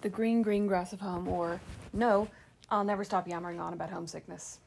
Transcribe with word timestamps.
The 0.00 0.08
green, 0.08 0.42
green 0.42 0.68
grass 0.68 0.92
of 0.92 1.00
home, 1.00 1.26
or 1.26 1.60
no, 1.92 2.28
I'll 2.70 2.84
never 2.84 3.02
stop 3.02 3.26
yammering 3.26 3.58
on 3.58 3.72
about 3.72 3.90
homesickness. 3.90 4.60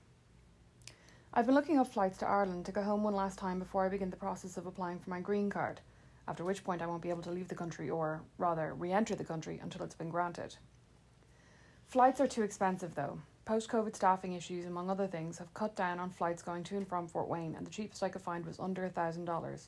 I've 1.33 1.45
been 1.45 1.55
looking 1.55 1.79
up 1.79 1.87
flights 1.87 2.17
to 2.17 2.27
Ireland 2.27 2.65
to 2.65 2.73
go 2.73 2.83
home 2.83 3.01
one 3.01 3.15
last 3.15 3.39
time 3.39 3.57
before 3.57 3.85
I 3.85 3.89
begin 3.89 4.09
the 4.09 4.17
process 4.17 4.57
of 4.57 4.65
applying 4.65 4.99
for 4.99 5.09
my 5.09 5.21
green 5.21 5.49
card, 5.49 5.79
after 6.27 6.43
which 6.43 6.65
point 6.65 6.81
I 6.81 6.85
won't 6.85 7.01
be 7.01 7.09
able 7.09 7.21
to 7.21 7.31
leave 7.31 7.47
the 7.47 7.55
country, 7.55 7.89
or 7.89 8.23
rather, 8.37 8.73
re 8.73 8.91
enter 8.91 9.15
the 9.15 9.23
country 9.23 9.57
until 9.63 9.83
it's 9.83 9.95
been 9.95 10.09
granted. 10.09 10.57
Flights 11.87 12.19
are 12.19 12.27
too 12.27 12.43
expensive 12.43 12.95
though. 12.95 13.17
Post 13.45 13.69
COVID 13.69 13.95
staffing 13.95 14.33
issues, 14.33 14.65
among 14.65 14.89
other 14.89 15.07
things, 15.07 15.37
have 15.37 15.53
cut 15.53 15.77
down 15.77 15.97
on 15.97 16.09
flights 16.09 16.43
going 16.43 16.65
to 16.65 16.75
and 16.75 16.85
from 16.89 17.07
Fort 17.07 17.29
Wayne, 17.29 17.55
and 17.55 17.65
the 17.65 17.71
cheapest 17.71 18.03
I 18.03 18.09
could 18.09 18.21
find 18.21 18.45
was 18.45 18.59
under 18.59 18.89
$1,000 18.89 19.67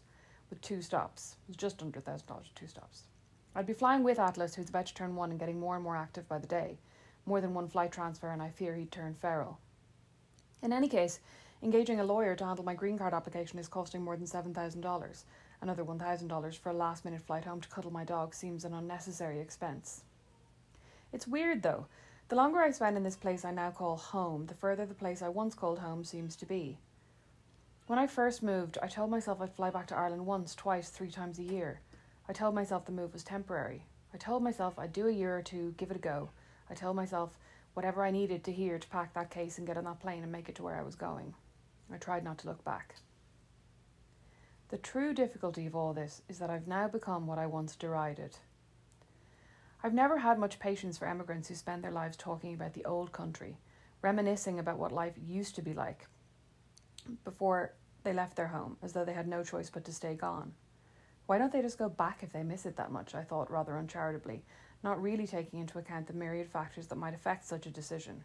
with 0.49 0.59
two 0.59 0.81
stops. 0.81 1.37
It 1.47 1.51
was 1.51 1.57
just 1.57 1.81
under 1.81 2.01
$1,000 2.01 2.37
with 2.37 2.53
two 2.53 2.67
stops. 2.67 3.03
I'd 3.55 3.67
be 3.67 3.73
flying 3.73 4.01
with 4.01 4.17
Atlas, 4.17 4.55
who's 4.55 4.69
about 4.69 4.87
to 4.87 4.93
turn 4.95 5.15
one 5.15 5.29
and 5.29 5.39
getting 5.39 5.59
more 5.59 5.75
and 5.75 5.83
more 5.83 5.95
active 5.95 6.27
by 6.27 6.39
the 6.39 6.47
day. 6.47 6.79
More 7.25 7.39
than 7.39 7.53
one 7.53 7.67
flight 7.67 7.91
transfer, 7.91 8.31
and 8.31 8.41
I 8.41 8.49
fear 8.49 8.75
he'd 8.75 8.91
turn 8.91 9.13
feral. 9.13 9.59
In 10.63 10.73
any 10.73 10.87
case, 10.87 11.19
engaging 11.61 11.99
a 11.99 12.03
lawyer 12.03 12.35
to 12.35 12.45
handle 12.45 12.65
my 12.65 12.73
green 12.73 12.97
card 12.97 13.13
application 13.13 13.59
is 13.59 13.67
costing 13.67 14.01
more 14.01 14.17
than 14.17 14.25
$7,000. 14.25 15.23
Another 15.61 15.85
$1,000 15.85 16.57
for 16.57 16.69
a 16.69 16.73
last 16.73 17.05
minute 17.05 17.21
flight 17.21 17.45
home 17.45 17.61
to 17.61 17.69
cuddle 17.69 17.91
my 17.91 18.03
dog 18.03 18.33
seems 18.33 18.65
an 18.65 18.73
unnecessary 18.73 19.39
expense. 19.39 20.03
It's 21.11 21.27
weird 21.27 21.61
though. 21.61 21.85
The 22.29 22.35
longer 22.35 22.59
I 22.59 22.71
spend 22.71 22.97
in 22.97 23.03
this 23.03 23.15
place 23.15 23.45
I 23.45 23.51
now 23.51 23.69
call 23.69 23.97
home, 23.97 24.47
the 24.47 24.55
further 24.55 24.85
the 24.85 24.95
place 24.95 25.21
I 25.21 25.29
once 25.29 25.53
called 25.53 25.79
home 25.79 26.03
seems 26.03 26.35
to 26.37 26.45
be. 26.45 26.79
When 27.85 27.99
I 27.99 28.07
first 28.07 28.41
moved, 28.41 28.77
I 28.81 28.87
told 28.87 29.11
myself 29.11 29.39
I'd 29.39 29.53
fly 29.53 29.69
back 29.69 29.87
to 29.87 29.95
Ireland 29.95 30.25
once, 30.25 30.55
twice, 30.55 30.89
three 30.89 31.11
times 31.11 31.37
a 31.37 31.43
year. 31.43 31.81
I 32.27 32.33
told 32.33 32.55
myself 32.55 32.85
the 32.85 32.91
move 32.91 33.13
was 33.13 33.23
temporary. 33.23 33.85
I 34.13 34.17
told 34.17 34.43
myself 34.43 34.77
I'd 34.77 34.93
do 34.93 35.07
a 35.07 35.11
year 35.11 35.37
or 35.37 35.41
two, 35.41 35.73
give 35.77 35.91
it 35.91 35.97
a 35.97 35.99
go. 35.99 36.29
I 36.69 36.73
told 36.73 36.95
myself 36.95 37.37
whatever 37.73 38.03
I 38.03 38.11
needed 38.11 38.43
to 38.43 38.51
hear 38.51 38.79
to 38.79 38.87
pack 38.87 39.13
that 39.13 39.29
case 39.29 39.57
and 39.57 39.67
get 39.67 39.77
on 39.77 39.83
that 39.85 39.99
plane 39.99 40.23
and 40.23 40.31
make 40.31 40.47
it 40.47 40.55
to 40.55 40.63
where 40.63 40.79
I 40.79 40.83
was 40.83 40.95
going. 40.95 41.33
I 41.91 41.97
tried 41.97 42.23
not 42.23 42.37
to 42.39 42.47
look 42.47 42.63
back. 42.63 42.95
The 44.69 44.77
true 44.77 45.13
difficulty 45.13 45.65
of 45.65 45.75
all 45.75 45.93
this 45.93 46.21
is 46.29 46.39
that 46.39 46.49
I've 46.49 46.67
now 46.67 46.87
become 46.87 47.27
what 47.27 47.37
I 47.37 47.45
once 47.45 47.75
derided. 47.75 48.37
I've 49.83 49.93
never 49.93 50.19
had 50.19 50.39
much 50.39 50.59
patience 50.59 50.97
for 50.97 51.07
emigrants 51.07 51.49
who 51.49 51.55
spend 51.55 51.83
their 51.83 51.91
lives 51.91 52.15
talking 52.15 52.53
about 52.53 52.73
the 52.73 52.85
old 52.85 53.11
country, 53.11 53.57
reminiscing 54.01 54.59
about 54.59 54.79
what 54.79 54.91
life 54.91 55.13
used 55.21 55.55
to 55.55 55.61
be 55.61 55.73
like 55.73 56.07
before 57.25 57.73
they 58.03 58.13
left 58.13 58.35
their 58.37 58.47
home, 58.47 58.77
as 58.81 58.93
though 58.93 59.03
they 59.03 59.13
had 59.13 59.27
no 59.27 59.43
choice 59.43 59.69
but 59.69 59.83
to 59.85 59.91
stay 59.91 60.15
gone. 60.15 60.53
Why 61.25 61.37
don't 61.37 61.53
they 61.53 61.61
just 61.61 61.77
go 61.77 61.89
back 61.89 62.21
if 62.21 62.33
they 62.33 62.43
miss 62.43 62.65
it 62.65 62.75
that 62.77 62.91
much? 62.91 63.15
I 63.15 63.23
thought 63.23 63.51
rather 63.51 63.77
uncharitably, 63.77 64.43
not 64.83 65.01
really 65.01 65.25
taking 65.25 65.59
into 65.59 65.79
account 65.79 66.07
the 66.07 66.13
myriad 66.13 66.49
factors 66.49 66.87
that 66.87 66.97
might 66.97 67.13
affect 67.13 67.45
such 67.45 67.65
a 67.65 67.71
decision. 67.71 68.23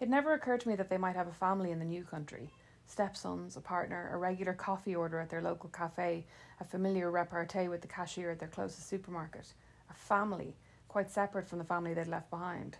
It 0.00 0.08
never 0.08 0.32
occurred 0.32 0.60
to 0.60 0.68
me 0.68 0.76
that 0.76 0.88
they 0.88 0.98
might 0.98 1.16
have 1.16 1.28
a 1.28 1.32
family 1.32 1.70
in 1.70 1.78
the 1.78 1.84
new 1.84 2.04
country 2.04 2.50
stepsons, 2.86 3.56
a 3.56 3.60
partner, 3.60 4.10
a 4.12 4.16
regular 4.16 4.52
coffee 4.52 4.96
order 4.96 5.20
at 5.20 5.30
their 5.30 5.40
local 5.40 5.70
cafe, 5.70 6.26
a 6.58 6.64
familiar 6.64 7.08
repartee 7.08 7.68
with 7.68 7.80
the 7.80 7.86
cashier 7.86 8.32
at 8.32 8.40
their 8.40 8.48
closest 8.48 8.88
supermarket, 8.88 9.54
a 9.88 9.94
family 9.94 10.56
quite 10.88 11.08
separate 11.08 11.46
from 11.46 11.58
the 11.58 11.64
family 11.64 11.94
they'd 11.94 12.08
left 12.08 12.28
behind. 12.30 12.76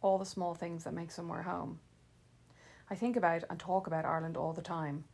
All 0.00 0.18
the 0.18 0.24
small 0.24 0.56
things 0.56 0.82
that 0.82 0.92
make 0.92 1.12
somewhere 1.12 1.42
home. 1.42 1.78
I 2.90 2.96
think 2.96 3.14
about 3.14 3.44
and 3.48 3.60
talk 3.60 3.86
about 3.86 4.04
Ireland 4.04 4.36
all 4.36 4.52
the 4.52 4.60
time. 4.60 5.04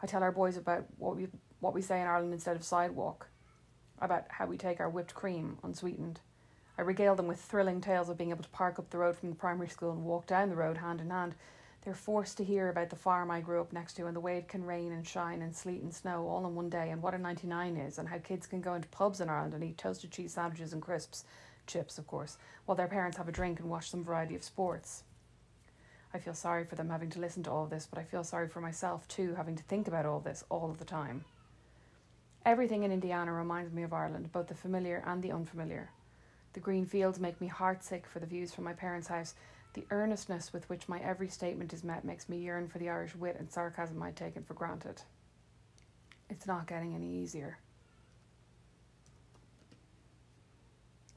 I 0.00 0.06
tell 0.06 0.22
our 0.22 0.30
boys 0.30 0.56
about 0.56 0.84
what 0.98 1.16
we 1.16 1.26
what 1.60 1.74
we 1.74 1.82
say 1.82 2.00
in 2.00 2.06
Ireland 2.06 2.32
instead 2.32 2.56
of 2.56 2.64
sidewalk, 2.64 3.28
about 4.00 4.24
how 4.28 4.46
we 4.46 4.56
take 4.56 4.80
our 4.80 4.88
whipped 4.88 5.14
cream 5.14 5.58
unsweetened. 5.62 6.20
I 6.78 6.82
regale 6.82 7.16
them 7.16 7.26
with 7.26 7.40
thrilling 7.40 7.80
tales 7.80 8.08
of 8.08 8.16
being 8.16 8.30
able 8.30 8.44
to 8.44 8.48
park 8.50 8.78
up 8.78 8.90
the 8.90 8.98
road 8.98 9.16
from 9.16 9.30
the 9.30 9.36
primary 9.36 9.68
school 9.68 9.90
and 9.90 10.04
walk 10.04 10.26
down 10.26 10.48
the 10.48 10.56
road 10.56 10.78
hand 10.78 11.00
in 11.00 11.10
hand. 11.10 11.34
They're 11.82 11.94
forced 11.94 12.36
to 12.36 12.44
hear 12.44 12.68
about 12.68 12.90
the 12.90 12.96
farm 12.96 13.30
I 13.30 13.40
grew 13.40 13.60
up 13.60 13.72
next 13.72 13.94
to 13.94 14.06
and 14.06 14.14
the 14.14 14.20
way 14.20 14.36
it 14.36 14.48
can 14.48 14.64
rain 14.64 14.92
and 14.92 15.06
shine 15.06 15.42
and 15.42 15.54
sleet 15.54 15.82
and 15.82 15.92
snow 15.92 16.28
all 16.28 16.46
in 16.46 16.54
one 16.54 16.68
day 16.68 16.90
and 16.90 17.02
what 17.02 17.14
a 17.14 17.18
99 17.18 17.76
is 17.76 17.98
and 17.98 18.08
how 18.08 18.18
kids 18.18 18.46
can 18.46 18.60
go 18.60 18.74
into 18.74 18.88
pubs 18.88 19.20
in 19.20 19.28
Ireland 19.28 19.54
and 19.54 19.64
eat 19.64 19.78
toasted 19.78 20.12
cheese 20.12 20.34
sandwiches 20.34 20.72
and 20.72 20.82
crisps, 20.82 21.24
chips 21.66 21.98
of 21.98 22.06
course, 22.06 22.38
while 22.66 22.76
their 22.76 22.86
parents 22.86 23.16
have 23.16 23.28
a 23.28 23.32
drink 23.32 23.58
and 23.58 23.68
watch 23.68 23.90
some 23.90 24.04
variety 24.04 24.36
of 24.36 24.44
sports. 24.44 25.02
I 26.14 26.18
feel 26.18 26.34
sorry 26.34 26.64
for 26.64 26.76
them 26.76 26.90
having 26.90 27.10
to 27.10 27.20
listen 27.20 27.42
to 27.44 27.50
all 27.50 27.66
this, 27.66 27.86
but 27.88 27.98
I 27.98 28.04
feel 28.04 28.22
sorry 28.22 28.48
for 28.48 28.60
myself 28.60 29.06
too, 29.08 29.34
having 29.34 29.56
to 29.56 29.62
think 29.64 29.88
about 29.88 30.06
all 30.06 30.20
this 30.20 30.44
all 30.48 30.70
of 30.70 30.78
the 30.78 30.84
time. 30.84 31.24
Everything 32.44 32.82
in 32.82 32.92
Indiana 32.92 33.32
reminds 33.32 33.72
me 33.72 33.82
of 33.82 33.92
Ireland, 33.92 34.32
both 34.32 34.46
the 34.46 34.54
familiar 34.54 35.02
and 35.06 35.22
the 35.22 35.32
unfamiliar. 35.32 35.90
The 36.54 36.60
green 36.60 36.86
fields 36.86 37.20
make 37.20 37.40
me 37.40 37.48
heartsick 37.48 38.06
for 38.06 38.20
the 38.20 38.26
views 38.26 38.54
from 38.54 38.64
my 38.64 38.72
parents' 38.72 39.08
house. 39.08 39.34
The 39.74 39.86
earnestness 39.90 40.52
with 40.52 40.68
which 40.68 40.88
my 40.88 40.98
every 41.00 41.28
statement 41.28 41.72
is 41.72 41.84
met 41.84 42.04
makes 42.04 42.28
me 42.28 42.38
yearn 42.38 42.68
for 42.68 42.78
the 42.78 42.88
Irish 42.88 43.14
wit 43.14 43.36
and 43.38 43.50
sarcasm 43.50 44.02
I'd 44.02 44.16
taken 44.16 44.42
for 44.42 44.54
granted. 44.54 45.02
It's 46.30 46.46
not 46.46 46.66
getting 46.66 46.94
any 46.94 47.10
easier. 47.10 47.58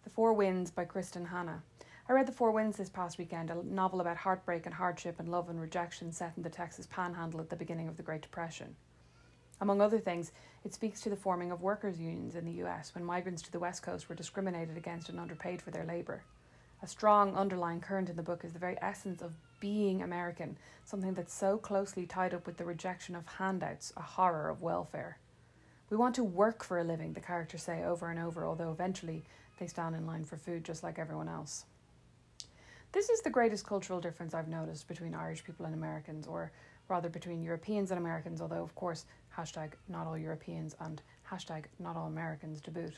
The 0.04 0.10
Four 0.10 0.34
Winds 0.34 0.70
by 0.70 0.86
Kristin 0.86 1.30
Hannah. 1.30 1.64
I 2.10 2.14
read 2.14 2.28
The 2.28 2.34
Four 2.34 2.52
Winds 2.52 2.78
this 2.78 2.90
past 2.90 3.18
weekend, 3.18 3.50
a 3.50 3.64
novel 3.64 4.02
about 4.02 4.18
heartbreak 4.18 4.66
and 4.66 4.76
hardship 4.76 5.20
and 5.20 5.30
love 5.30 5.50
and 5.50 5.62
rejection 5.62 6.12
set 6.12 6.34
in 6.36 6.44
the 6.44 6.50
Texas 6.50 6.88
panhandle 6.88 7.40
at 7.40 7.50
the 7.50 7.56
beginning 7.56 7.88
of 7.88 7.96
the 7.96 8.04
Great 8.04 8.22
Depression. 8.22 8.76
Among 9.62 9.80
other 9.80 10.00
things, 10.00 10.32
it 10.66 10.74
speaks 10.74 11.02
to 11.02 11.10
the 11.10 11.16
forming 11.16 11.52
of 11.52 11.62
workers' 11.62 12.00
unions 12.00 12.36
in 12.36 12.46
the 12.46 12.64
US 12.64 12.96
when 12.96 13.06
migrants 13.06 13.44
to 13.44 13.52
the 13.52 13.60
West 13.60 13.84
Coast 13.84 14.10
were 14.10 14.16
discriminated 14.16 14.76
against 14.76 15.08
and 15.08 15.20
underpaid 15.20 15.62
for 15.62 15.70
their 15.70 15.86
labour. 15.86 16.24
A 16.82 16.88
strong 16.88 17.36
underlying 17.36 17.80
current 17.80 18.10
in 18.10 18.16
the 18.16 18.24
book 18.24 18.44
is 18.44 18.54
the 18.54 18.60
very 18.60 18.76
essence 18.82 19.22
of 19.22 19.36
being 19.60 20.02
American, 20.02 20.58
something 20.84 21.14
that's 21.14 21.34
so 21.34 21.58
closely 21.60 22.08
tied 22.08 22.34
up 22.34 22.48
with 22.48 22.58
the 22.58 22.66
rejection 22.66 23.16
of 23.16 23.28
handouts, 23.28 23.94
a 23.96 24.02
horror 24.02 24.50
of 24.50 24.64
welfare. 24.64 25.20
We 25.92 25.98
want 25.98 26.16
to 26.16 26.24
work 26.24 26.64
for 26.64 26.80
a 26.80 26.84
living, 26.84 27.14
the 27.14 27.22
characters 27.22 27.62
say 27.62 27.84
over 27.84 28.10
and 28.10 28.20
over, 28.20 28.48
although 28.48 28.72
eventually 28.72 29.24
they 29.60 29.68
stand 29.68 29.96
in 29.96 30.08
line 30.08 30.26
for 30.26 30.38
food 30.38 30.64
just 30.64 30.82
like 30.82 30.98
everyone 30.98 31.30
else. 31.30 31.66
This 32.94 33.10
is 33.10 33.22
the 33.22 33.30
greatest 33.30 33.68
cultural 33.68 34.02
difference 34.02 34.34
I've 34.34 34.48
noticed 34.48 34.88
between 34.88 35.14
Irish 35.14 35.44
people 35.44 35.68
and 35.68 35.76
Americans, 35.76 36.26
or 36.26 36.52
rather 36.91 37.09
between 37.09 37.41
Europeans 37.41 37.90
and 37.90 37.97
Americans, 37.97 38.41
although, 38.41 38.62
of 38.62 38.75
course, 38.75 39.06
hashtag 39.35 39.72
not 39.88 40.06
all 40.06 40.18
Europeans 40.18 40.75
and 40.81 41.02
hashtag 41.28 41.63
not 41.79 41.96
all 41.96 42.07
Americans 42.07 42.62
to 42.62 42.69
boot. 42.69 42.94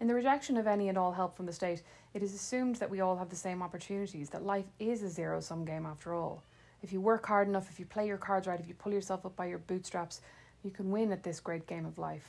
In 0.00 0.08
the 0.08 0.14
rejection 0.14 0.56
of 0.56 0.66
any 0.66 0.88
and 0.88 0.98
all 0.98 1.12
help 1.12 1.36
from 1.36 1.46
the 1.46 1.52
state, 1.52 1.82
it 2.12 2.22
is 2.22 2.34
assumed 2.34 2.76
that 2.76 2.90
we 2.90 3.00
all 3.00 3.16
have 3.16 3.30
the 3.30 3.36
same 3.36 3.62
opportunities, 3.62 4.30
that 4.30 4.44
life 4.44 4.66
is 4.80 5.02
a 5.04 5.08
zero 5.08 5.40
sum 5.40 5.64
game 5.64 5.86
after 5.86 6.12
all. 6.12 6.42
If 6.82 6.92
you 6.92 7.00
work 7.00 7.24
hard 7.24 7.46
enough, 7.46 7.70
if 7.70 7.78
you 7.78 7.86
play 7.86 8.08
your 8.08 8.18
cards 8.18 8.48
right, 8.48 8.58
if 8.58 8.66
you 8.66 8.74
pull 8.74 8.92
yourself 8.92 9.24
up 9.24 9.36
by 9.36 9.46
your 9.46 9.58
bootstraps, 9.58 10.20
you 10.64 10.72
can 10.72 10.90
win 10.90 11.12
at 11.12 11.22
this 11.22 11.38
great 11.38 11.68
game 11.68 11.86
of 11.86 11.98
life. 11.98 12.28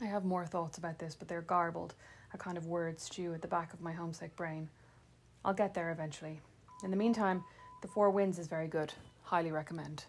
I 0.00 0.06
have 0.06 0.24
more 0.24 0.46
thoughts 0.46 0.78
about 0.78 0.98
this, 0.98 1.14
but 1.14 1.28
they're 1.28 1.42
garbled, 1.42 1.94
a 2.32 2.38
kind 2.38 2.56
of 2.56 2.66
word 2.66 2.98
stew 2.98 3.34
at 3.34 3.42
the 3.42 3.48
back 3.48 3.74
of 3.74 3.82
my 3.82 3.92
homesick 3.92 4.34
brain. 4.34 4.70
I'll 5.44 5.52
get 5.52 5.74
there 5.74 5.92
eventually. 5.92 6.40
In 6.82 6.90
the 6.90 6.96
meantime, 6.96 7.44
The 7.84 7.88
Four 7.88 8.08
Winds 8.08 8.38
is 8.38 8.46
very 8.46 8.66
good. 8.66 8.94
Highly 9.24 9.52
recommend. 9.52 10.06